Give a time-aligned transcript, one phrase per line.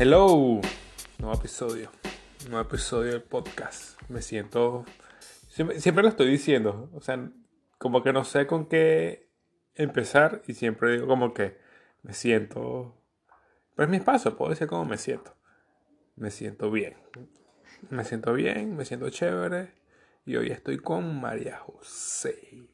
[0.00, 0.60] Hello,
[1.18, 1.90] nuevo episodio,
[2.48, 4.00] nuevo episodio del podcast.
[4.08, 4.84] Me siento,
[5.48, 7.28] siempre, siempre, lo estoy diciendo, o sea,
[7.78, 9.28] como que no sé con qué
[9.74, 11.58] empezar y siempre digo como que
[12.04, 12.96] me siento,
[13.74, 15.34] pero es mi espacio, puedo decir cómo me siento.
[16.14, 16.94] Me siento bien,
[17.90, 19.74] me siento bien, me siento chévere
[20.24, 22.68] y hoy estoy con María José.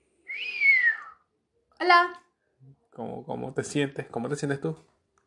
[1.80, 2.20] Hola.
[2.90, 4.08] ¿Cómo, cómo te sientes?
[4.08, 4.76] ¿Cómo te sientes tú?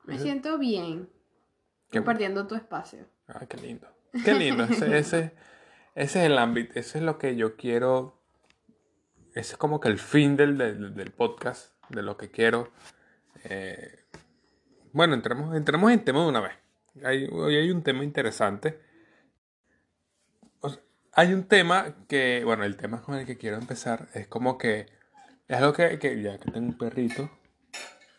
[0.06, 1.17] Me siento bien.
[1.91, 3.05] Compartiendo tu espacio.
[3.27, 3.88] Ah, qué lindo.
[4.23, 4.64] Qué lindo.
[4.70, 5.34] Ese, ese,
[5.95, 6.80] es el ámbito.
[6.80, 8.20] Ese es lo que yo quiero.
[9.34, 11.73] Ese es como que el fin del, del, podcast.
[11.90, 12.72] De lo que quiero.
[13.44, 14.05] Eh,
[14.92, 16.54] bueno, entremos, entremos en tema de una vez.
[17.31, 18.80] hoy hay un tema interesante.
[21.14, 24.88] hay un tema que, bueno, el tema con el que quiero empezar es como que
[25.48, 27.30] es algo que, que ya que tengo un perrito,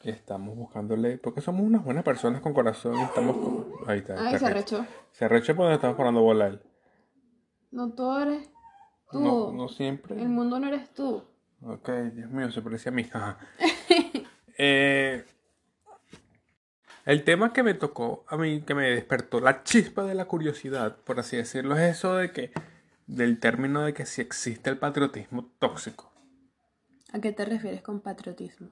[0.02, 4.14] estamos buscándole, porque somos unas buenas personas con corazón y estamos Ahí está.
[4.18, 4.86] Ay, se arrechó.
[5.12, 6.60] Se arrechó porque estamos parando bola él.
[7.70, 8.50] No, tú eres
[9.10, 9.20] tú.
[9.20, 10.20] No, no siempre.
[10.20, 11.24] El mundo no eres tú.
[11.62, 13.08] Ok, Dios mío, se parece a mí.
[14.58, 15.24] eh,
[17.04, 20.96] el tema que me tocó a mí, que me despertó la chispa de la curiosidad,
[20.98, 22.52] por así decirlo, es eso de que,
[23.06, 26.12] del término de que si existe el patriotismo tóxico.
[27.12, 28.68] ¿A qué te refieres con patriotismo?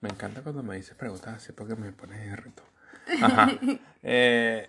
[0.00, 2.62] Me encanta cuando me dices preguntas así porque me pones en reto.
[3.22, 3.50] Ajá.
[4.02, 4.68] Eh,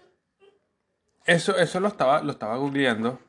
[1.25, 3.19] eso, eso lo estaba, lo estaba googleando.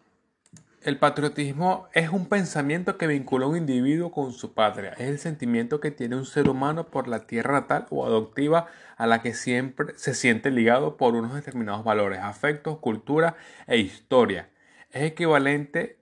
[0.83, 4.93] El patriotismo es un pensamiento que vincula a un individuo con su patria.
[4.93, 9.07] Es el sentimiento que tiene un ser humano por la tierra natal o adoptiva a
[9.09, 14.51] la que siempre se siente ligado por unos determinados valores, afectos, cultura e historia.
[14.91, 15.98] Es equivalente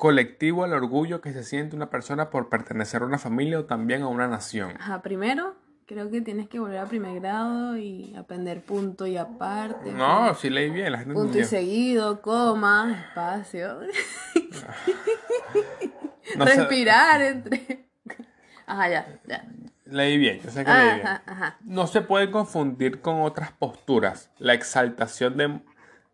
[0.00, 4.00] colectivo al orgullo que se siente una persona por pertenecer a una familia o también
[4.00, 4.72] a una nación.
[4.80, 9.92] Ajá, primero creo que tienes que volver a primer grado y aprender punto y aparte.
[9.92, 10.92] No, sí leí bien.
[10.92, 13.80] La punto y seguido, coma, espacio.
[16.34, 17.90] Respirar entre...
[18.66, 19.44] Ajá, ya, ya.
[19.84, 21.08] Leí bien, yo sé que leí bien.
[21.64, 24.30] No se puede confundir con otras posturas.
[24.38, 25.60] La exaltación de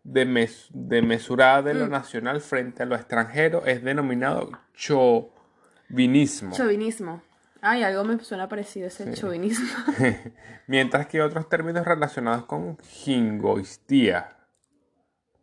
[0.07, 1.89] de, mes, de mesurada de lo mm.
[1.89, 6.55] nacional frente a lo extranjero es denominado chauvinismo.
[6.55, 7.21] Chauvinismo.
[7.61, 9.67] Ay, algo me suena parecido ese chauvinismo.
[10.67, 14.37] Mientras que otros términos relacionados con jingoistía.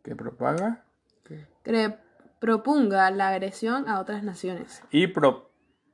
[0.03, 0.83] ¿Qué propaga?
[1.63, 1.95] Que
[2.39, 4.81] propunga la agresión a otras naciones.
[4.89, 5.51] Y pro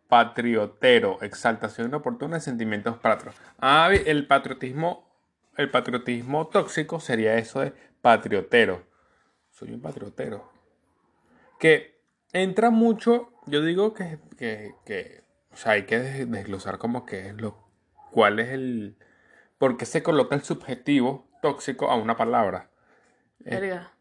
[0.08, 3.36] patriotero, exaltación inoportuna de sentimientos patrios.
[3.60, 5.10] Ah, el patriotismo,
[5.56, 8.84] el patriotismo tóxico sería eso de patriotero.
[9.50, 10.52] Soy un patriotero.
[11.60, 12.00] Que
[12.34, 17.58] entra mucho, yo digo que, que, o sea, hay que desglosar como que es lo,
[18.12, 18.98] cuál es el,
[19.58, 22.70] por qué se coloca el subjetivo tóxico a una palabra.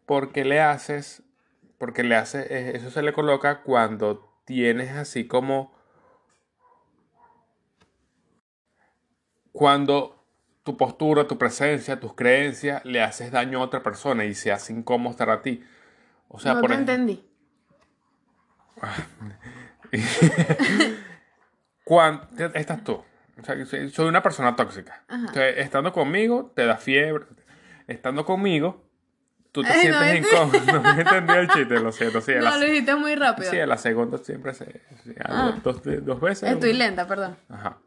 [0.07, 1.23] porque le haces,
[1.79, 5.73] porque le haces, eso se le coloca cuando tienes así como,
[9.53, 10.20] cuando
[10.71, 14.73] tu postura, tu presencia, tus creencias le haces daño a otra persona y se hace
[14.73, 15.65] incómodo estar a ti.
[16.29, 17.29] O sea, no por te entendí.
[21.85, 22.93] Cuando estás tú.
[22.93, 25.03] O sea, soy una persona tóxica.
[25.57, 27.25] estando conmigo, te da fiebre.
[27.89, 28.85] Estando conmigo,
[29.51, 30.61] tú te sientes incómodo.
[30.73, 32.21] No me entendí el chiste, lo siento.
[32.21, 33.51] Sí, no, lo dijiste muy rápido.
[33.51, 34.83] Sí, la segunda siempre se.
[35.25, 35.59] Ah.
[35.65, 36.49] dos, dos, veces.
[36.49, 37.37] Estoy lenta, perdón.
[37.49, 37.79] Ajá.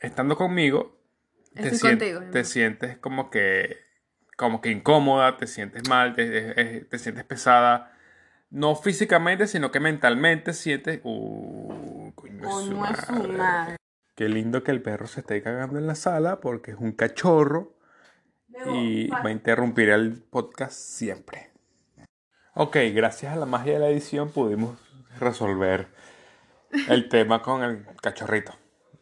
[0.00, 0.96] Estando conmigo,
[1.56, 3.78] te, sientes, te sientes como que,
[4.36, 7.92] como que incómoda, te sientes mal, te, te, sientes pesada.
[8.50, 11.00] No físicamente, sino que mentalmente sientes.
[11.02, 12.48] Uh, coño,
[14.14, 17.76] Qué lindo que el perro se esté cagando en la sala porque es un cachorro
[18.72, 21.50] y va a interrumpir el podcast siempre.
[22.54, 24.78] Ok, gracias a la magia de la edición pudimos
[25.20, 25.88] resolver
[26.88, 28.54] el tema con el cachorrito.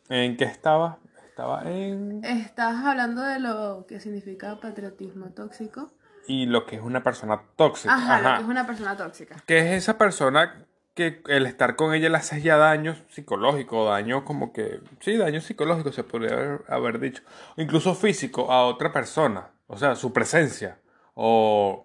[0.09, 0.99] ¿En qué estaba?
[1.35, 2.25] Estaba en...
[2.25, 5.91] Estás hablando de lo que significa patriotismo tóxico.
[6.29, 7.93] Y lo que es una persona tóxica.
[7.93, 9.43] Ajá, lo que es una persona tóxica.
[9.45, 10.65] Que es esa persona
[10.95, 14.81] que el estar con ella le hace ya daño psicológico, daño como que...
[15.01, 17.25] Sí, daño psicológico se podría haber, dicho.
[17.57, 19.51] incluso físico a otra persona.
[19.67, 20.79] O sea, su presencia.
[21.15, 21.85] O,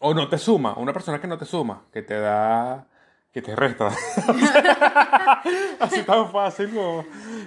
[0.00, 0.74] o no te suma.
[0.76, 1.86] Una persona que no te suma.
[1.94, 2.88] Que te da
[3.32, 3.88] que te resta.
[5.80, 7.04] Así tan fácil como...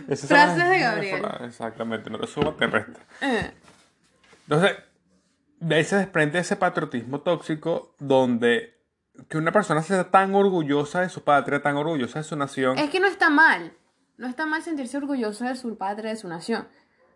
[0.07, 1.25] Frases de Gabriel.
[1.41, 2.99] Exactamente, no te suma, te resta.
[3.21, 3.51] Eh.
[4.47, 4.77] Entonces,
[5.59, 8.75] de ahí se desprende ese patriotismo tóxico donde
[9.29, 12.77] que una persona sea tan orgullosa de su patria, tan orgullosa de su nación.
[12.77, 13.73] Es que no está mal.
[14.17, 16.67] No está mal sentirse orgulloso de su patria, de su nación.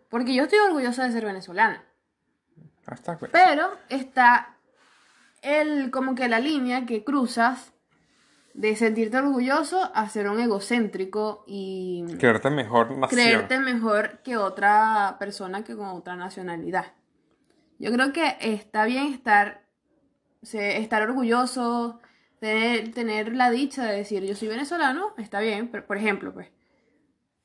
[0.08, 1.84] Porque yo estoy orgullosa de ser venezolana.
[3.32, 4.56] Pero está
[5.42, 7.72] el, como que la línea que cruzas
[8.54, 15.64] de sentirte orgulloso a ser un egocéntrico y creerte mejor creerte mejor que otra persona
[15.64, 16.92] que con otra nacionalidad.
[17.78, 19.62] Yo creo que está bien estar
[20.42, 22.00] estar orgulloso,
[22.38, 26.48] tener, tener la dicha de decir yo soy venezolano, está bien, pero, por ejemplo, pues.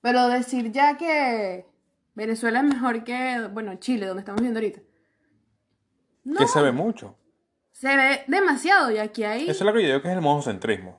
[0.02, 1.66] Pero decir ya que
[2.13, 4.81] Venezuela es mejor que, bueno, Chile, donde estamos viendo ahorita.
[6.38, 7.18] Que se ve mucho.
[7.75, 9.50] Se ve demasiado y aquí hay...
[9.50, 10.98] Eso es lo que yo digo que es el mojocentrismo.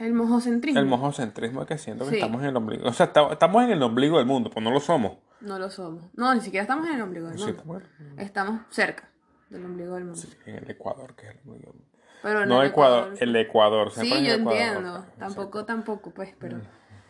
[0.00, 0.80] El mojocentrismo.
[0.80, 2.88] El mojocentrismo es que siento que estamos en el ombligo.
[2.88, 5.18] O sea, estamos en el ombligo del mundo, pues no lo somos.
[5.40, 6.02] No lo somos.
[6.14, 7.52] No, ni siquiera estamos en el ombligo del mundo.
[7.52, 7.82] estamos,
[8.16, 9.12] estamos cerca
[9.48, 10.20] del ombligo del mundo.
[10.20, 11.98] Sí, en el Ecuador, que es el ombligo del mundo.
[12.20, 13.92] Pero no Ecuador, el Ecuador.
[13.92, 15.06] Sí, yo entiendo.
[15.20, 16.60] Tampoco, tampoco, pues, pero...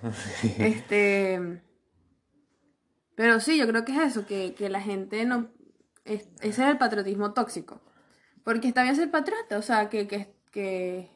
[0.58, 1.62] este...
[3.14, 5.48] Pero sí, yo creo que es eso, que, que la gente no...
[6.04, 7.80] ese es el patriotismo tóxico.
[8.44, 11.10] Porque está bien ser patriota, o sea, que, que, que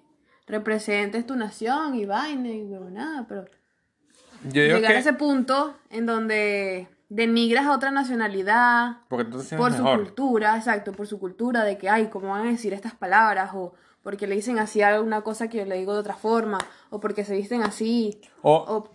[0.46, 3.44] representes tu nación y vaina y nada, pero...
[4.52, 11.06] llegar a ese punto en donde denigras a otra nacionalidad por su cultura, exacto, por
[11.06, 13.50] su cultura de que, ay, ¿cómo van a decir estas palabras?
[13.54, 16.58] O porque le dicen así alguna cosa que yo le digo de otra forma,
[16.90, 18.20] o porque se visten así.
[18.42, 18.90] O,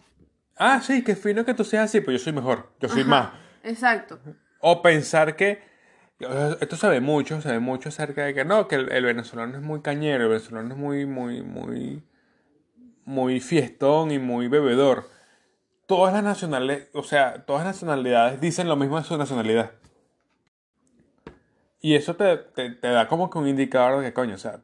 [0.55, 3.31] ah, sí, que fino que tú seas así, pues yo soy mejor, yo soy más.
[3.63, 4.19] Exacto.
[4.61, 5.63] O pensar que,
[6.19, 9.63] esto se ve mucho, se ve mucho acerca de que no, que el, venezolano es
[9.63, 12.03] muy cañero, el venezolano es muy, muy, muy,
[13.05, 15.05] muy fiestón y muy bebedor
[15.89, 19.71] todas las nacionalidades, o sea, todas las nacionalidades dicen lo mismo de su nacionalidad.
[21.81, 22.37] Y eso te,
[22.79, 24.61] da como que un indicador de que, coño, o sea,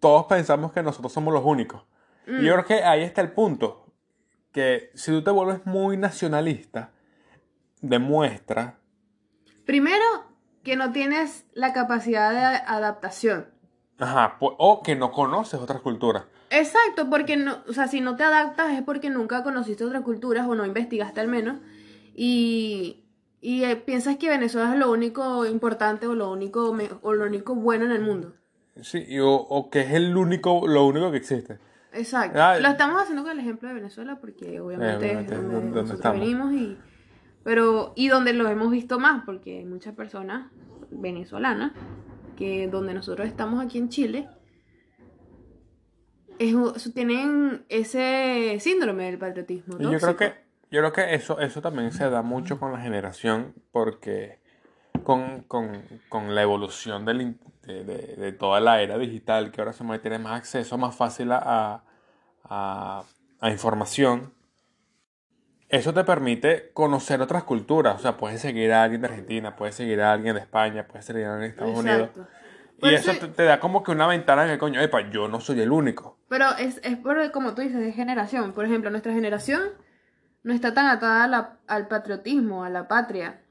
[0.00, 1.82] todos pensamos que nosotros somos los únicos.
[2.26, 3.84] Y yo creo que ahí está el punto.
[4.52, 6.92] Que si tú te vuelves muy nacionalista,
[7.82, 8.78] demuestra.
[9.68, 10.24] Primero,
[10.64, 13.48] que no tienes la capacidad de adaptación.
[13.98, 16.24] Ajá, o que no conoces otras culturas.
[16.48, 20.46] Exacto, porque no, o sea, si no te adaptas es porque nunca conociste otras culturas
[20.48, 21.58] o no investigaste al menos.
[22.14, 23.04] Y,
[23.42, 27.54] y eh, piensas que Venezuela es lo único importante o lo único, o lo único
[27.54, 28.32] bueno en el mundo.
[28.80, 31.58] Sí, o, que es el único, lo único que existe.
[31.92, 32.40] Exacto.
[32.40, 36.54] Ah, lo estamos haciendo con el ejemplo de Venezuela porque obviamente, es donde, nosotros venimos
[36.54, 36.78] y,
[37.48, 40.52] pero, y donde lo hemos visto más porque hay muchas personas
[40.90, 41.72] venezolanas
[42.36, 44.28] que donde nosotros estamos aquí en Chile
[46.94, 49.78] tienen ese síndrome del patriotismo.
[49.78, 50.34] Yo creo que,
[50.70, 54.40] yo creo que eso, eso también se da mucho con la generación, porque
[55.02, 55.46] con,
[56.34, 61.32] la evolución de, toda la era digital, que ahora se tiene más acceso más fácil
[61.32, 61.82] a,
[62.44, 63.04] a,
[63.50, 64.34] información,
[65.68, 67.96] eso te permite conocer otras culturas.
[67.96, 71.04] O sea, puedes seguir a alguien de Argentina, puedes seguir a alguien de España, puedes
[71.04, 72.10] seguir a alguien de Estados Unidos.
[72.80, 75.72] Y eso te, da como que una ventana que coño, epa, yo no soy el
[75.72, 76.16] único.
[76.28, 78.52] Pero es, es por, como tú dices, de generación.
[78.52, 79.62] Por ejemplo, nuestra generación
[80.44, 83.42] no está tan atada al patriotismo, a la patria.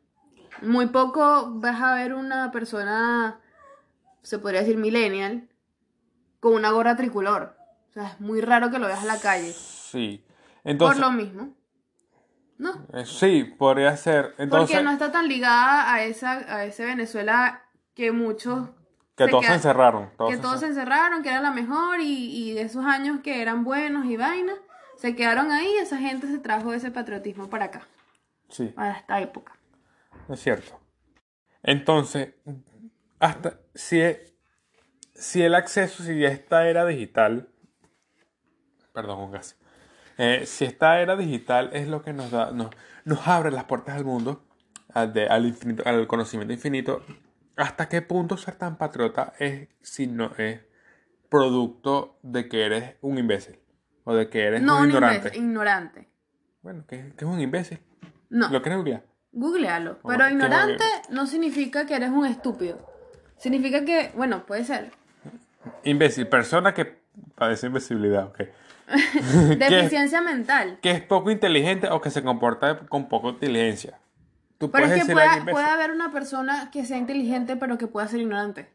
[0.61, 3.39] Muy poco vas a ver una persona,
[4.23, 5.49] se podría decir millennial,
[6.39, 7.55] con una gorra tricolor.
[7.89, 9.51] O sea, es muy raro que lo veas a la calle.
[9.51, 10.23] Sí.
[10.63, 11.53] Entonces, por lo mismo.
[12.57, 12.87] ¿No?
[12.93, 14.33] Eh, sí, podría ser.
[14.37, 18.69] Entonces, Porque no está tan ligada a, esa, a ese Venezuela que muchos
[19.15, 20.11] que todos se encerraron.
[20.29, 23.63] que todos se encerraron, que era la mejor y, y, de esos años que eran
[23.63, 24.57] buenos y vainas,
[24.95, 27.87] se quedaron ahí y esa gente se trajo ese patriotismo para acá.
[28.49, 28.67] Sí.
[28.67, 29.53] Para esta época.
[30.29, 30.79] Es cierto.
[31.63, 32.35] Entonces,
[33.19, 34.01] hasta si,
[35.13, 37.49] si el acceso, si esta era digital,
[38.93, 39.57] perdón, un gas,
[40.17, 42.69] eh, si esta era digital es lo que nos da, nos,
[43.05, 44.43] nos abre las puertas al mundo,
[44.93, 47.03] al, de, al, infinito, al conocimiento infinito,
[47.57, 50.61] ¿Hasta qué punto ser tan patriota es si no es
[51.27, 53.59] producto de que eres un imbécil?
[54.03, 55.35] O de que eres un ignorante.
[55.35, 56.07] ignorante.
[56.61, 57.79] Bueno, ¿qué, es un imbécil?
[58.29, 58.49] No.
[58.49, 59.03] ¿Lo quieres googlear?
[59.31, 59.97] Googlealo.
[60.07, 62.77] Pero ignorante no significa que eres un estúpido.
[63.37, 64.91] Significa que, bueno, puede ser.
[65.83, 66.99] Imbécil, persona que
[67.35, 68.41] padece invisibilidad, ok.
[69.57, 70.79] Deficiencia mental.
[70.81, 73.99] Que es poco inteligente o que se comporta con poca inteligencia.
[74.57, 75.13] pero es que
[75.51, 78.69] puede, haber una persona que sea inteligente pero que pueda ser ignorante.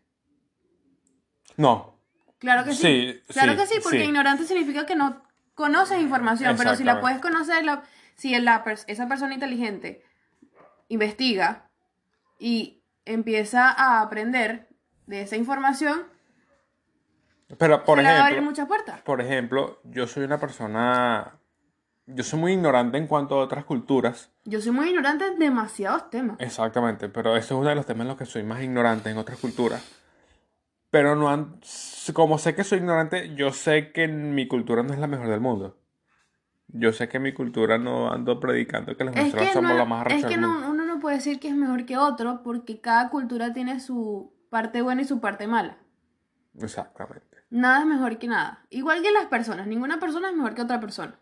[1.56, 1.96] No.
[2.38, 3.20] Claro que sí.
[3.28, 5.22] claro que sí, porque ignorante significa que no
[5.54, 7.64] conoces información, pero si la puedes conocer,
[8.16, 10.02] si esa persona inteligente
[10.88, 11.70] investiga
[12.38, 14.68] y empieza a aprender
[15.06, 16.02] de esa información,
[17.58, 19.00] pero por ejemplo, le va a abrir muchas puertas.
[19.02, 21.38] Por ejemplo, yo soy una persona
[22.06, 24.30] yo soy muy ignorante en cuanto a otras culturas.
[24.44, 26.36] Yo soy muy ignorante en demasiados temas.
[26.40, 29.18] Exactamente, pero eso es uno de los temas en los que soy más ignorante en
[29.18, 29.82] otras culturas.
[30.90, 31.60] Pero no han,
[32.12, 35.40] como sé que soy ignorante, yo sé que mi cultura no es la mejor del
[35.40, 35.78] mundo.
[36.66, 40.24] Yo sé que mi cultura no ando predicando que los venezolanos somos la más Es
[40.24, 44.34] que uno no puede decir que es mejor que otro porque cada cultura tiene su
[44.50, 45.78] parte buena y su parte mala.
[46.58, 47.31] Exactamente.
[47.52, 48.64] Nada es mejor que nada.
[48.70, 49.66] Igual que las personas.
[49.66, 51.20] Ninguna persona es mejor que otra persona.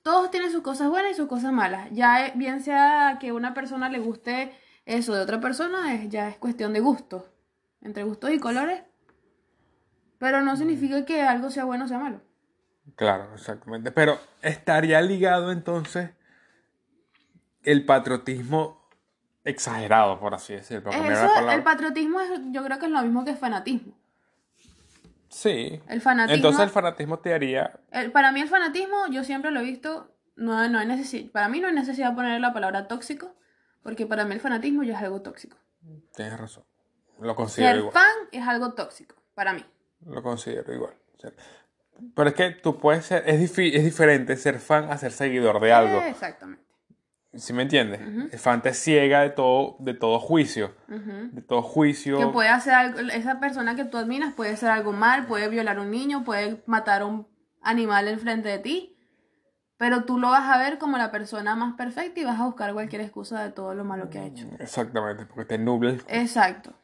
[0.00, 1.90] Todos tienen sus cosas buenas y sus cosas malas.
[1.92, 6.30] Ya eh, bien sea que una persona le guste eso de otra persona, es, ya
[6.30, 7.22] es cuestión de gustos.
[7.82, 8.82] Entre gustos y colores.
[10.16, 12.22] Pero no significa que algo sea bueno o sea malo.
[12.96, 13.92] Claro, exactamente.
[13.92, 16.12] Pero estaría ligado entonces
[17.62, 18.88] el patriotismo
[19.44, 20.92] exagerado, por así decirlo.
[21.50, 22.20] el patriotismo
[22.52, 24.00] yo creo que es lo mismo que el fanatismo.
[25.32, 25.80] Sí.
[25.88, 26.36] El fanatismo.
[26.36, 27.80] Entonces el fanatismo te haría.
[28.12, 31.58] para mí el fanatismo, yo siempre lo he visto, no, no hay necesidad, para mí
[31.58, 33.34] no hay necesidad de poner la palabra tóxico,
[33.82, 35.56] porque para mí el fanatismo ya es algo tóxico.
[36.14, 36.64] Tienes razón.
[37.18, 39.64] Lo considero Ser fan es algo tóxico, para mí.
[40.04, 40.94] Lo considero igual.
[42.14, 45.72] Pero es que tú puedes ser, es, es diferente ser fan a ser seguidor de
[45.72, 46.02] algo.
[46.02, 46.62] exactamente.
[47.34, 48.00] ¿Sí me entiendes?
[48.32, 50.74] El fan te ciega de todo, de todo juicio.
[50.88, 52.18] De todo juicio.
[52.18, 55.78] Que puede hacer algo, esa persona que tú admiras puede hacer algo mal, puede violar
[55.78, 57.26] a un niño, puede matar a un
[57.62, 58.96] animal enfrente de ti.
[59.78, 62.72] Pero tú lo vas a ver como la persona más perfecta y vas a buscar
[62.74, 64.46] cualquier excusa de todo lo malo que ha hecho.
[64.60, 66.74] Exactamente, porque te nubla Exacto.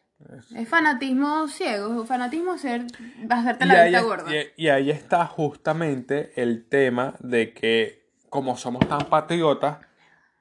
[0.56, 2.86] Es fanatismo ciego, es fanatismo ser,
[3.30, 4.34] hacerte la vista gorda.
[4.34, 9.78] Y, y, ahí está justamente el tema de que, como somos tan patriotas,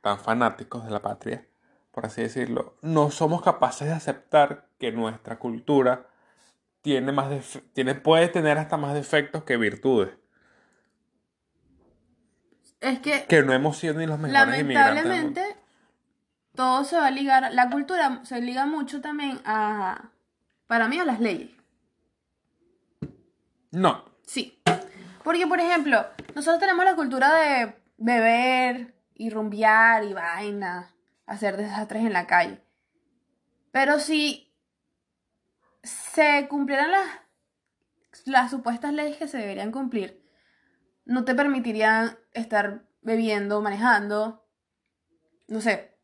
[0.01, 1.47] tan fanáticos de la patria,
[1.91, 6.07] por así decirlo, no somos capaces de aceptar que nuestra cultura
[6.81, 10.11] tiene más tiene, puede tener hasta más defectos que virtudes.
[12.79, 13.25] Es que.
[13.25, 15.43] Que no hemos sido ni los mejores Lamentablemente,
[16.55, 20.09] todo se va a ligar, la cultura se liga mucho también a,
[20.67, 21.51] para mí, a las leyes.
[23.71, 24.05] No.
[24.25, 24.61] Sí.
[25.23, 30.93] Porque, por ejemplo, nosotros tenemos la cultura de beber y rumbear y vaina,
[31.25, 32.62] hacer desastres en la calle.
[33.71, 34.53] Pero si
[35.83, 37.07] se cumplieran las,
[38.25, 40.24] las supuestas leyes que se deberían cumplir,
[41.05, 44.45] no te permitirían estar bebiendo, manejando,
[45.47, 45.97] no sé,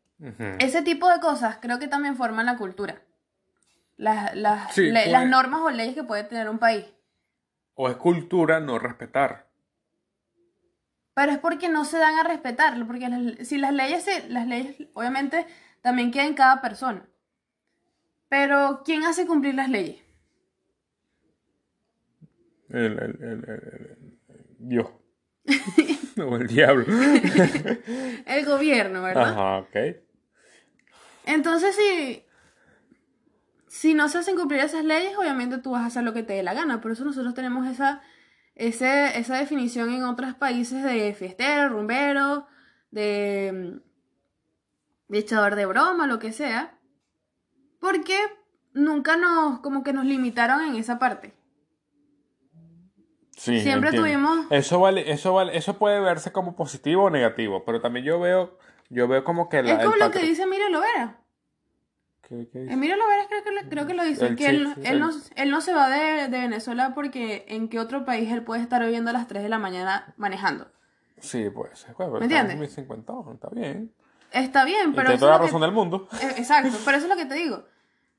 [0.58, 3.02] ese tipo de cosas creo que también forman la cultura.
[3.96, 6.86] Las, las, las normas o leyes que puede tener un país.
[7.74, 9.48] O es cultura no respetar.
[11.14, 15.46] Pero es porque no se dan a respetar, porque si las leyes, las leyes obviamente
[15.80, 17.06] también quedan en cada persona.
[18.28, 20.02] Pero ¿quién hace cumplir las leyes?
[22.68, 23.98] El, el, el,
[24.58, 24.88] Dios.
[26.16, 26.84] o el diablo.
[28.26, 29.30] el gobierno, ¿verdad?
[29.30, 29.76] Ajá, ok.
[31.26, 32.24] Entonces, si,
[33.68, 36.32] si no se hacen cumplir esas leyes, obviamente tú vas a hacer lo que te
[36.32, 36.80] dé la gana.
[36.80, 38.02] Por eso nosotros tenemos esa,
[38.54, 42.46] esa definición en otros países de fiestero, rumbero,
[42.90, 43.80] de,
[45.08, 46.78] de echador de broma, lo que sea.
[47.80, 48.16] Porque
[48.72, 51.34] nunca nos, como que nos limitaron en esa parte.
[53.36, 54.46] Sí, Siempre tuvimos.
[54.50, 58.58] Eso vale, eso vale, eso puede verse como positivo o negativo, pero también yo veo
[58.90, 61.18] yo veo como que la, Es como lo que dice Emilio Lovera.
[62.28, 62.72] ¿Qué, qué dice?
[62.72, 65.74] Emilio Lovera creo que, creo que lo dice, que él, él, no, él, no, se
[65.74, 69.28] va de, de, Venezuela porque en qué otro país él puede estar viviendo a las
[69.28, 70.68] 3 de la mañana manejando.
[71.18, 71.86] Sí, pues.
[71.98, 72.78] ¿Me entiendes?
[72.78, 73.92] está bien.
[74.32, 75.06] Está bien, pero...
[75.06, 76.08] Tiene toda la razón del mundo.
[76.20, 77.64] Eh, exacto, pero eso es lo que te digo.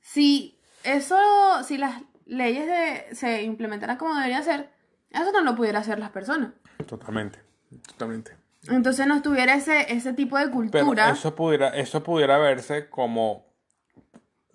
[0.01, 1.17] Si eso,
[1.63, 4.69] si las leyes de, se implementaran como debería ser,
[5.11, 6.51] eso no lo pudiera hacer las personas.
[6.87, 7.39] Totalmente,
[7.87, 8.35] totalmente.
[8.67, 11.09] Entonces no estuviera ese, ese tipo de cultura.
[11.09, 13.44] eso pudiera, eso pudiera verse como.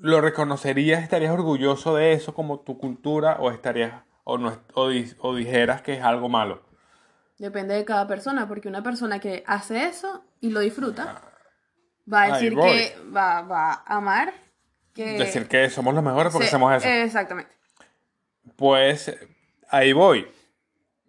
[0.01, 1.03] ¿Lo reconocerías?
[1.03, 3.37] ¿Estarías orgulloso de eso como tu cultura?
[3.41, 4.03] ¿O estarías.
[4.25, 6.63] o, no, o, dijeras que es algo malo?
[7.39, 11.23] Depende de cada persona, porque una persona que hace eso y lo disfruta,
[12.13, 14.33] va a decir que va, va, a amar.
[14.95, 15.19] Que...
[15.19, 16.89] Decir que somos los mejores porque hacemos eso.
[16.89, 17.53] Exactamente.
[18.57, 19.17] Pues
[19.69, 20.27] ahí voy.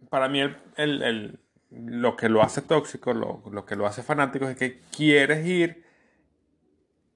[0.10, 0.42] Para mí
[0.76, 1.40] el
[1.72, 5.86] lo que lo hace tóxico, lo, lo, que lo hace fanático es que quieres ir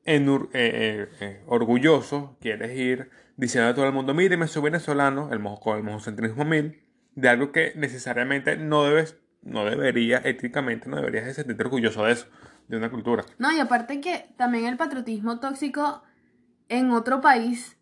[0.05, 4.61] en, eh, eh, eh, orgulloso, quieres ir diciendo a todo el mundo, mire, me soy
[4.61, 6.81] venezolano, el con el mojocentrismo mil,
[7.15, 12.27] de algo que necesariamente no debes, no deberías, éticamente no deberías sentirte orgulloso de eso,
[12.67, 13.25] de una cultura.
[13.39, 16.03] No, y aparte que también el patriotismo tóxico
[16.69, 17.77] en otro país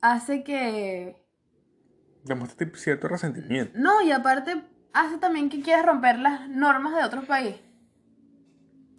[0.00, 1.16] hace que...
[2.24, 3.78] Demuestra cierto resentimiento.
[3.78, 7.56] No, y aparte hace también que quieras romper las normas de otro país.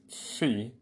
[0.07, 0.79] Sí.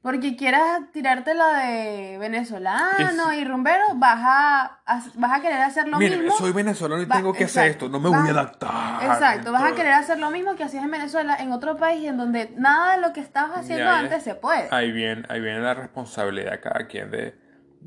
[0.00, 4.80] Porque quieras tirarte la de venezolano y rumbero, vas a,
[5.14, 6.36] vas a querer hacer lo Mira, mismo.
[6.36, 9.02] soy venezolano y tengo que hacer esto, no me voy a adaptar.
[9.02, 12.16] Exacto, vas a querer hacer lo mismo que hacías en Venezuela, en otro país en
[12.16, 14.68] donde nada de lo que estabas haciendo antes se puede.
[14.70, 17.36] Ahí viene, ahí viene la responsabilidad de cada quien de...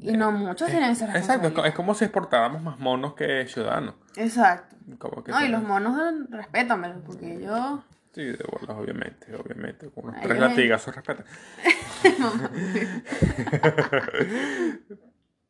[0.02, 1.48] y no muchos tienen esa responsabilidad.
[1.48, 3.96] Exacto, es como si exportáramos más monos que ciudadanos.
[4.18, 4.76] Exacto.
[5.28, 5.98] no, y los monos,
[6.30, 7.84] respétame, porque yo...
[8.14, 9.90] Sí, de bolas, obviamente, obviamente.
[9.90, 11.26] Con unos tres latigazos respetan.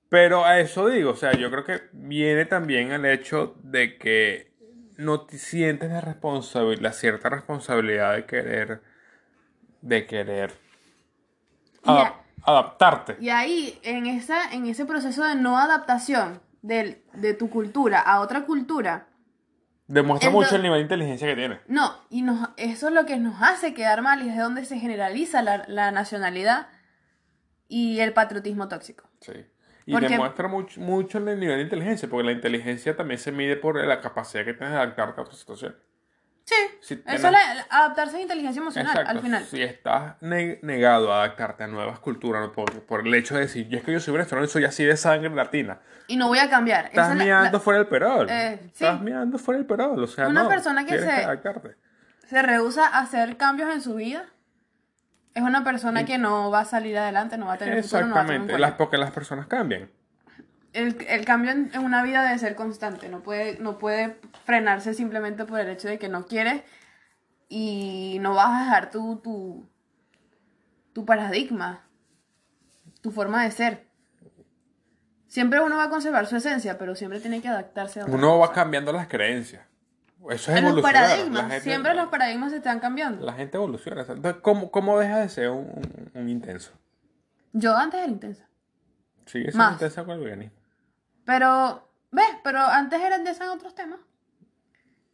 [0.10, 4.52] Pero a eso digo, o sea, yo creo que viene también el hecho de que
[4.98, 8.82] no te sientes la responsabilidad, la cierta responsabilidad de querer,
[9.82, 10.52] de querer
[12.44, 13.18] adaptarte.
[13.20, 18.20] Y ahí, en, esa, en ese proceso de no adaptación de, de tu cultura a
[18.20, 19.08] otra cultura,
[19.92, 21.60] Demuestra mucho el nivel de inteligencia que tiene.
[21.68, 24.64] No, y nos, eso es lo que nos hace quedar mal y es de donde
[24.64, 26.70] se generaliza la, nacionalidad
[27.68, 29.10] y el patriotismo tóxico.
[29.20, 29.34] Sí.
[29.86, 33.86] Y demuestra mucho, mucho el nivel de inteligencia, porque la inteligencia también se mide por
[33.86, 35.76] la capacidad que tienes de adaptarte a otra situación.
[36.44, 37.36] Sí, eso es
[37.70, 39.44] adaptarse a inteligencia emocional al final.
[39.46, 43.84] Si estás negado a adaptarte a nuevas culturas por, el hecho de decir, yo es
[43.84, 45.80] que yo soy venezolano y soy así de sangre latina.
[46.08, 46.86] Y no voy a cambiar.
[46.88, 48.30] Estás mirando fuera del perol.
[48.30, 50.04] Eh, estás mirando fuera del perol.
[50.04, 51.28] O sea, Una persona que se,
[52.28, 54.26] se rehúsa a hacer cambios en su vida
[55.34, 58.74] es una persona que no va a salir adelante, no va a tener Exactamente, las,
[58.74, 59.90] porque las personas cambian
[60.74, 65.60] el, cambio en, una vida debe ser constante, no puede, no puede frenarse simplemente por
[65.60, 66.64] el hecho de que no quieres
[67.50, 69.70] y no vas a dejar tu, tu,
[70.94, 71.84] tu paradigma,
[73.02, 73.88] tu forma de ser.
[75.28, 78.52] Siempre uno va a conservar su esencia, pero siempre tiene que adaptarse a Uno va
[78.52, 79.66] cambiando las creencias.
[80.30, 83.26] Eso es en los paradigmas, siempre los paradigmas se están cambiando.
[83.26, 84.02] La gente evoluciona.
[84.02, 86.72] Entonces, ¿cómo, cómo deja de ser un, un, intenso?
[87.54, 88.48] Yo antes era intensa.
[89.26, 90.61] Sigue siendo intensa con el veganismo.
[91.32, 92.28] Pero, ¿ves?
[92.44, 94.00] Pero antes eran de esos otros temas.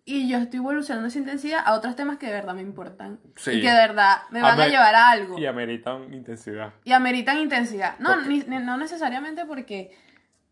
[0.04, 3.20] Y yo estoy evolucionando esa intensidad a otros temas que de verdad me importan.
[3.46, 5.38] Y que de verdad me van a llevar a algo.
[5.38, 6.74] Y ameritan intensidad.
[6.84, 8.00] Y ameritan intensidad.
[8.00, 9.96] No, no necesariamente porque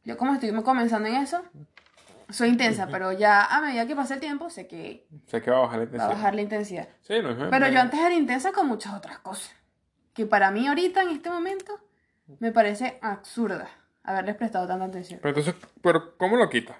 [0.03, 1.41] yo como estoy comenzando en eso,
[2.29, 5.07] soy intensa, pero ya a medida que pasa el tiempo sé que...
[5.25, 6.07] Sé que va a bajar la intensidad.
[6.07, 6.89] Va a bajar la intensidad.
[7.01, 9.51] Sí, no es Pero yo antes era intensa con muchas otras cosas.
[10.13, 11.79] Que para mí ahorita, en este momento,
[12.39, 13.67] me parece absurda
[14.05, 15.19] haberles prestado tanta atención.
[15.21, 16.77] Pero entonces, ¿pero ¿cómo lo quita?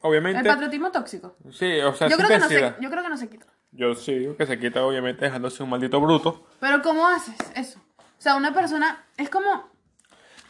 [0.00, 0.40] Obviamente.
[0.40, 1.36] El patriotismo tóxico.
[1.50, 3.46] Sí, o sea, yo creo, que no se, yo creo que no se quita.
[3.70, 6.46] Yo sí digo que se quita, obviamente, dejándose un maldito bruto.
[6.60, 7.80] Pero ¿cómo haces eso?
[7.98, 9.70] O sea, una persona es como.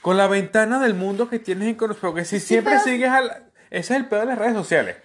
[0.00, 3.52] Con la ventana del mundo que tienes en Porque si siempre sigues al.
[3.70, 4.96] Ese es el peor de las redes sociales.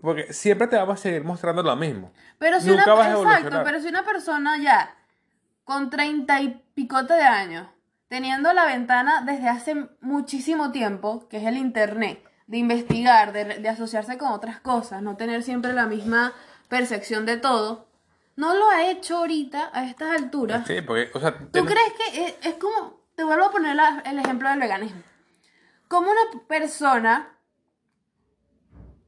[0.00, 2.12] Porque siempre te vamos a seguir mostrando lo mismo.
[2.38, 4.96] Pero si Nunca una, vas a Exacto, pero si una persona ya
[5.62, 7.68] con treinta y picote de años
[8.08, 14.16] teniendo la ventana desde hace muchísimo tiempo, que es el Internet, de investigar, de, asociarse
[14.18, 16.32] con otras cosas, no tener siempre la misma
[16.68, 17.88] percepción de todo,
[18.36, 20.66] no lo ha hecho ahorita a estas alturas.
[20.66, 24.48] Sí, porque, o sea, ¿Tú crees que es, como, te vuelvo a poner el ejemplo
[24.48, 25.02] del veganismo,
[25.88, 27.36] como una persona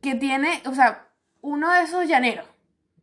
[0.00, 1.08] que tiene, o sea,
[1.40, 2.46] uno de esos llaneros,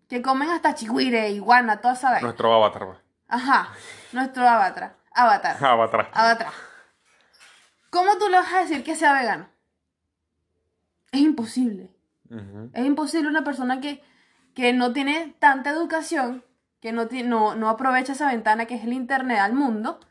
[0.10, 3.00] que comen hasta chigüire, iguana, toda esa Nuestro avatar, pues.
[3.28, 3.70] Ajá,
[4.12, 4.98] nuestro avatar.
[5.16, 5.58] Avatar.
[5.64, 6.10] Avatar.
[6.14, 6.48] Avatar.
[7.90, 9.48] ¿Cómo tú le vas a decir que sea vegano?
[11.12, 11.96] Es imposible.
[12.74, 14.04] Es imposible una persona que,
[14.54, 16.44] que, no tiene tanta educación,
[16.82, 20.02] que no, no, no aprovecha esa ventana que es el Internet al mundo.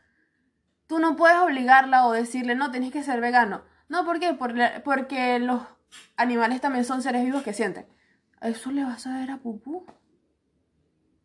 [0.87, 3.61] Tú no puedes obligarla o decirle, no, tienes que ser vegano.
[3.89, 4.33] No, ¿por qué?
[4.33, 5.61] Porque, los
[6.17, 7.85] animales también son seres vivos que sienten.
[8.41, 9.85] Eso le vas a ver a Pupú.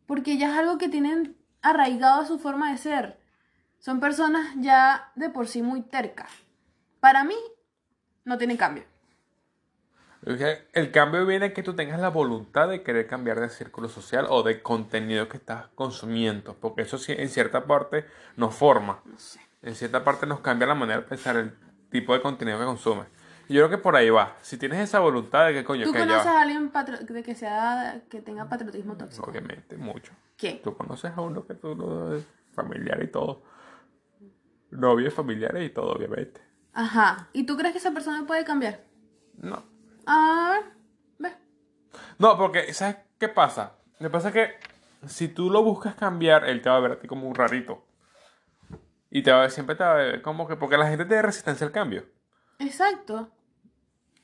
[0.05, 3.20] Porque ya es algo que tienen arraigado a su forma de ser.
[3.81, 6.29] Son personas ya de por sí muy tercas.
[6.99, 7.35] Para mí,
[8.25, 8.83] no tienen cambio.
[10.23, 14.27] El cambio viene en que tú tengas la voluntad de querer cambiar de círculo social
[14.29, 18.05] o de contenido que estás consumiendo, porque eso en cierta parte
[18.37, 19.01] nos forma.
[19.63, 21.55] En cierta parte nos cambia la manera de pensar el
[21.89, 23.07] tipo de contenido que consumes.
[23.49, 24.37] Y yo creo que por ahí va.
[24.43, 26.71] Si tienes esa voluntad de que coño ¿Tú conoces a alguien
[27.09, 29.27] de que sea que tenga patriotismo tóxico?
[29.27, 30.13] Obviamente, mucho.
[30.37, 30.61] ¿Quién?
[30.61, 33.41] Tú conoces a uno que tú no es familiar y todo
[34.71, 36.41] novios, familiares y todo, obviamente.
[36.73, 37.29] Ajá.
[37.33, 38.83] ¿Y tú crees que esa persona puede cambiar?
[39.37, 39.63] No.
[40.05, 40.59] Ah,
[41.19, 41.33] ve.
[42.17, 43.77] No, porque, ¿sabes qué pasa?
[43.99, 44.51] Me pasa que
[45.07, 47.85] si tú lo buscas cambiar, él te va a ver a ti como un rarito.
[49.09, 51.05] Y te va a ver, siempre te va a ver como que, porque la gente
[51.05, 52.05] tiene resistencia al cambio.
[52.59, 53.29] Exacto.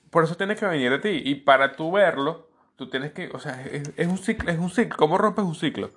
[0.10, 1.22] Por eso tiene que venir de ti.
[1.30, 4.96] Y para tú verlo, tú tienes que, o sea, es, un ciclo, es un ciclo.
[4.98, 5.92] ¿Cómo rompes un ciclo?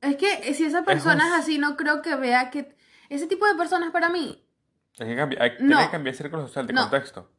[0.00, 2.74] Es que si esa persona es, así, no creo que vea que
[3.14, 4.44] ese tipo de personas para mí.
[4.98, 7.30] Hay que cambiar, hay, que cambiar círculo social de contexto.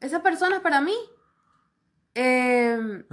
[0.00, 0.96] Esas personas para mí.
[2.14, 3.04] Eh...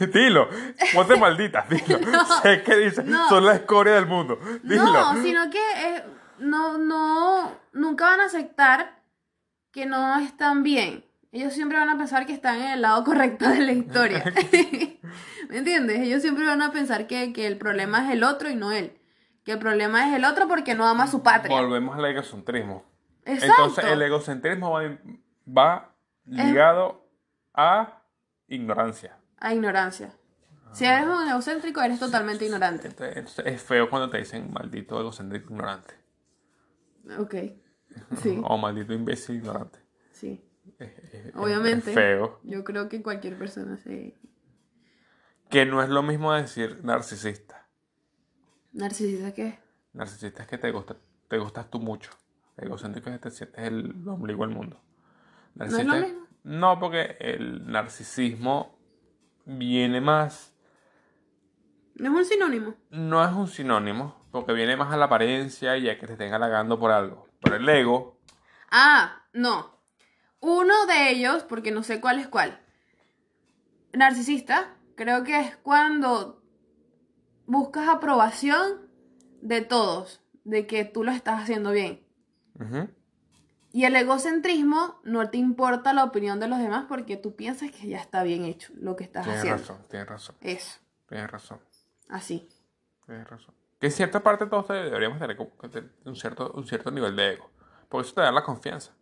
[0.12, 0.48] dilo,
[0.92, 1.98] ponte maldita, dilo.
[2.42, 4.38] sé que dice, son la escoria del mundo.
[4.62, 4.84] Dilo.
[4.84, 6.04] No, sino que eh,
[6.38, 9.02] no, no, nunca van a aceptar
[9.70, 13.48] que no están bien ellos siempre van a pensar que están en el lado correcto
[13.48, 14.22] de la historia.
[15.48, 16.00] ¿Me entiendes?
[16.00, 18.92] Ellos siempre van a pensar que, el problema es el otro y no él.
[19.44, 21.54] Que el problema es el otro porque no ama a su patria.
[21.54, 22.84] Volvemos al egocentrismo.
[23.24, 23.46] Exacto.
[23.46, 24.72] Entonces el egocentrismo
[25.46, 27.08] va, ligado
[27.54, 28.02] a
[28.48, 29.18] ignorancia.
[29.38, 30.14] A ignorancia.
[30.72, 32.88] Si eres un egocéntrico, eres totalmente ignorante.
[32.88, 35.94] Entonces, es feo cuando te dicen maldito egocéntrico ignorante.
[37.18, 37.34] Ok.
[38.22, 38.40] Sí.
[38.42, 39.78] o maldito imbécil ignorante.
[40.12, 40.42] Sí.
[41.34, 41.92] Obviamente.
[41.92, 42.40] feo.
[42.42, 44.16] Yo creo que cualquier persona se...
[45.50, 47.61] Que no es lo mismo decir narcisista.
[48.72, 49.58] ¿Narcisista qué?
[49.92, 50.96] Narcisista es que te gusta,
[51.28, 52.10] te gustas tú mucho.
[52.56, 54.80] Egocéntrico es que te sientes el ombligo del mundo.
[55.54, 56.26] ¿No es lo mismo?
[56.44, 58.78] No, porque el narcisismo
[59.44, 60.54] viene más...
[61.94, 62.74] ¿No es un sinónimo?
[62.90, 66.32] No es un sinónimo, porque viene más a la apariencia y a que te estén
[66.32, 67.28] halagando por algo.
[67.40, 68.18] Pero el ego...
[68.70, 69.78] Ah, no.
[70.40, 72.58] Uno de ellos, porque no sé cuál es cuál,
[73.92, 76.41] narcisista, creo que es cuando
[77.46, 78.88] buscas aprobación
[79.40, 82.04] de todos, de que tú lo estás haciendo bien.
[83.72, 87.88] Y el egocentrismo no te importa la opinión de los demás porque tú piensas que
[87.88, 89.42] ya está bien hecho lo que estás haciendo.
[89.42, 90.36] Tienes razón, tienes razón.
[90.40, 90.80] Eso.
[91.08, 91.60] Tienes razón.
[92.08, 92.48] Así.
[93.06, 93.54] Tienes razón.
[93.80, 95.36] Que en cierta parte todos deberíamos tener
[96.04, 97.50] un cierto, un cierto nivel de ego.
[97.88, 98.92] Porque eso te da la confianza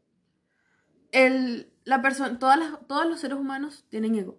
[1.12, 4.38] el, la persona, todas las, todos los seres humanos tienen ego.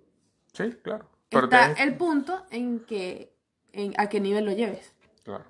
[0.54, 1.10] Sí, claro.
[1.30, 3.34] Está el punto en que,
[3.74, 4.94] en, a qué nivel lo lleves.
[5.24, 5.46] Claro.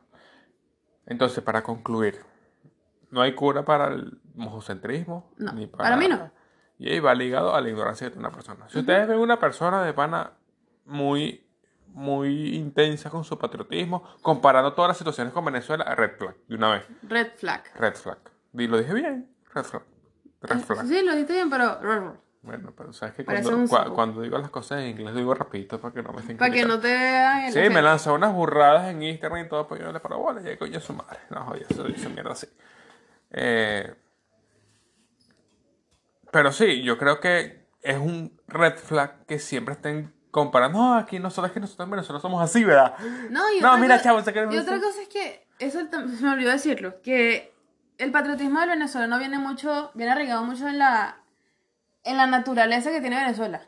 [1.06, 2.20] Entonces, para concluir,
[3.10, 5.32] no hay cura para el mojocentrismo.
[5.38, 6.32] No, ni para, mí no.
[6.78, 8.68] Y ahí va ligado a la ignorancia de una persona.
[8.70, 10.34] Si ustedes ven una persona de pana
[10.86, 11.46] muy,
[11.88, 16.72] muy intensa con su patriotismo, comparando todas las situaciones con Venezuela, red flag, de una
[16.72, 16.88] vez.
[17.04, 17.64] Red flag.
[17.76, 18.20] Red flag.
[18.54, 19.84] Y lo dije bien, red flag.
[20.88, 22.22] Sí, lo diste bien, pero...
[22.44, 26.02] Bueno, pero sabes que cuando, cuando, digo las cosas en inglés digo rapidito para que
[26.02, 29.46] no me estén Para que no te vean Sí, me lanzó unas burradas en Instagram
[29.46, 31.20] y todo, pues yo no le paro bola, ya coño su madre.
[31.30, 32.48] No, joder, eso dice mierda así.
[33.30, 33.94] Eh,
[36.32, 40.80] pero sí, yo creo que es un red flag que siempre estén comparando.
[40.80, 42.98] No, aquí nosotros, que nosotros en Venezuela somos así, ¿verdad?
[43.30, 46.52] No, y no mira, chavo, se Y otra cosa es que, eso se me olvidó
[46.52, 47.54] decirlo, que
[47.98, 51.21] el patriotismo del venezolano viene mucho, viene arraigado mucho en la,
[52.04, 53.62] en la naturaleza que tiene Venezuela.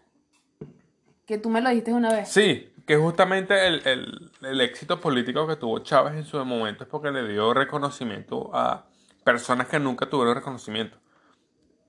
[1.26, 2.30] Que tú me lo dijiste una vez.
[2.30, 7.28] Sí, que justamente el, éxito político que tuvo Chávez en su momento es porque le
[7.28, 8.86] dio reconocimiento a
[9.24, 10.98] personas que nunca tuvieron reconocimiento.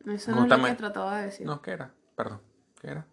[0.07, 1.47] Eso no es lo que trataba de decir.
[1.47, 1.91] No, ¿qué era?
[2.15, 2.41] Perdón,
[2.81, 3.07] ¿qué era?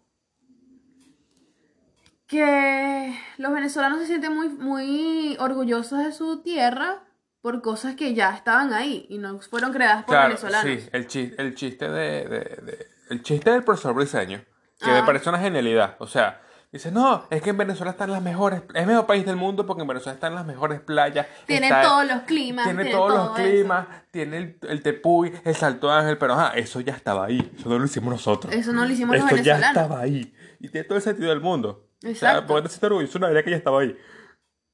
[2.28, 7.04] Que los venezolanos se sienten muy, muy orgullosos de su tierra
[7.42, 10.82] por cosas que ya estaban ahí y no fueron creadas por venezolanos.
[10.82, 14.42] Sí, el chiste, el chiste de, el chiste del profesor Briseño,
[14.80, 15.98] que me parece una genialidad.
[16.00, 19.26] O sea, dice, no, es que en Venezuela están las mejores, es el mejor país
[19.26, 21.28] del mundo porque en Venezuela están las mejores playas.
[21.46, 22.66] Tiene todos los climas.
[22.66, 26.94] Tiene, todos los climas, tiene el, el, Tepuy, el Salto Ángel, pero ajá, eso ya
[26.94, 28.54] estaba ahí, eso no lo hicimos nosotros.
[28.54, 29.62] Eso no lo hicimos los venezolanos.
[29.62, 30.34] ya estaba ahí.
[30.62, 31.90] Y tiene todo el sentido del mundo.
[32.02, 32.38] Exacto.
[32.54, 33.98] O sea, porque te orgulloso una idea que ya estaba ahí.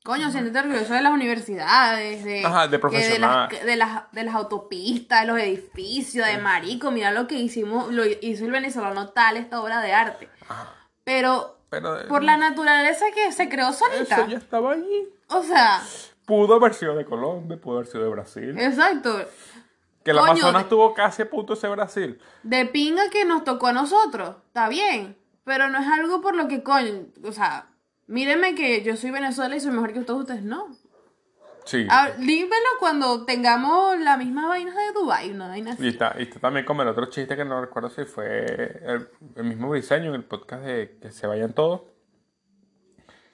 [0.07, 2.79] Coño, siéntete orgulloso de las universidades, de, Ajá, de,
[3.19, 6.91] las, de, las, autopistas, de los edificios, de marico.
[6.91, 10.29] Mira lo que hicimos, lo hizo el venezolano tal, esta obra de arte.
[11.03, 11.57] Pero,
[12.07, 14.15] por la naturaleza que se creó solita.
[14.15, 15.09] Eso ya estaba allí.
[15.27, 15.81] O sea.
[16.25, 18.57] Pudo haber sido de Colombia, pudo haber sido de Brasil.
[18.57, 19.25] Exacto.
[20.05, 22.17] Que el Amazonas estuvo casi a punto de ser Brasil.
[22.43, 24.37] De pinga que nos tocó a nosotros.
[24.47, 25.17] Está bien.
[25.43, 27.67] Pero no es algo por lo que, coño, o sea,
[28.07, 30.75] Mírenme que yo soy Venezuela y soy mejor que todos ustedes, no.
[31.65, 31.85] Sí.
[31.89, 35.83] Ah, dímelo cuando tengamos la misma vaina de Dubai, una vaina así.
[35.83, 38.81] Y está, y está también como el otro chiste que no recuerdo si fue
[39.35, 41.81] el, mismo diseño en el podcast de que se vayan todos.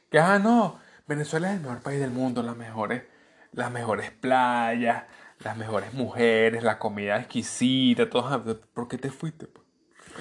[0.10, 3.04] Que, ah, no, Venezuela es el mejor país del mundo, las mejores,
[3.52, 5.04] las mejores playas,
[5.44, 8.60] las mejores mujeres, la comida exquisita, todo.
[8.74, 9.48] ¿Por qué te fuiste?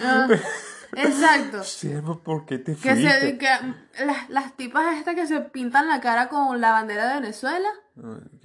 [0.02, 0.28] Ah.
[0.92, 1.64] Exacto.
[1.64, 3.38] Siervo, ¿por qué te fuiste?
[3.38, 7.68] Que, las, las, tipas estas que se pintan la cara con la bandera de Venezuela.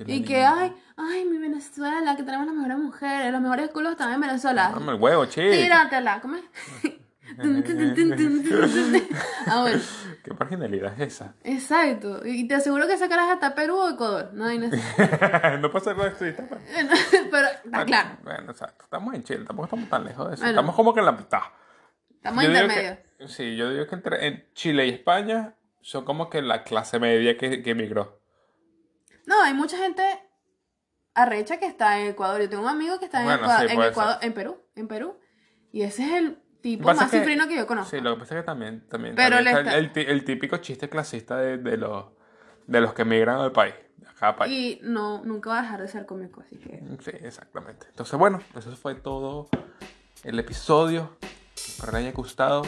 [0.05, 4.13] y que, ay, ay, mi Venezuela, que tenemos las mejores mujeres, los mejores culos están
[4.13, 4.71] en Venezuela.
[4.73, 5.51] Dame el huevo, che.
[5.51, 6.43] Tíratela, ¿cómo es?
[9.47, 9.81] ah, bueno.
[10.23, 11.35] ¿Qué marginalidad es esa?
[11.43, 12.25] Exacto.
[12.25, 14.31] Y te aseguro que sacarás hasta Perú o Ecuador.
[14.33, 18.09] No, hay no pasa nada Pero está claro.
[18.23, 18.83] Bueno, exacto.
[18.83, 20.45] Estamos en Chile, tampoco estamos tan lejos de eso.
[20.45, 21.43] estamos como que en la mitad.
[22.17, 22.97] Estamos intermedios.
[23.27, 27.37] Sí, yo digo que entre en Chile y España son como que la clase media
[27.37, 28.21] que, que emigró.
[29.25, 30.03] No, hay mucha gente
[31.17, 32.41] arrecha que está en Ecuador.
[32.41, 33.29] Yo tengo un amigo que está en,
[33.81, 35.19] Ecuador, en, Perú, en Perú.
[35.71, 37.89] Y ese es el tipo más cifrino que yo conozco.
[37.89, 41.77] Sí, lo que pasa es que también, también, Pero el, típico chiste clasista de, de,
[41.77, 42.05] los,
[42.67, 43.73] de los que emigran al país.
[44.37, 44.51] país.
[44.51, 46.81] Y no, nunca va a dejar de ser cómico, así que...
[46.99, 47.87] Sí, exactamente.
[47.89, 49.49] Entonces, bueno, eso fue todo
[50.23, 51.17] el episodio.
[51.57, 52.63] Espero le haya gustado.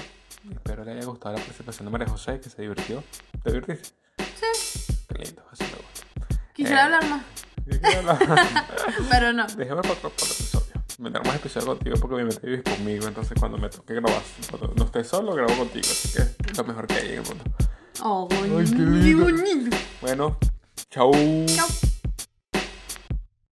[0.51, 3.03] Espero le haya gustado la presentación de María José, que se divirtió.
[3.43, 3.89] ¿Te divertiste?
[4.17, 4.93] Sí.
[5.07, 6.43] Qué lindo, así me gusta.
[6.53, 7.23] Quisiera eh, hablar más.
[9.09, 9.47] Pero no.
[9.47, 10.73] Déjame para otro, episodio.
[10.97, 13.07] Vendrá más episodio contigo porque obviamente vives conmigo.
[13.07, 15.87] Entonces cuando me toque grabar, cuando no estés solo, grabo contigo.
[15.89, 17.43] Así que es lo mejor que hay en el mundo.
[18.01, 19.77] Oh, Ay, qué lindo.
[20.01, 20.37] Bueno,
[20.89, 21.11] chau.
[21.45, 21.88] Chau.